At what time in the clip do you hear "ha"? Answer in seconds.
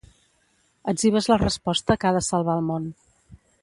2.13-2.17